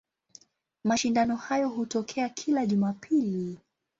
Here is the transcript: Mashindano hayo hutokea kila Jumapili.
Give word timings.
Mashindano 0.83 1.35
hayo 1.35 1.69
hutokea 1.69 2.29
kila 2.29 2.65
Jumapili. 2.65 3.59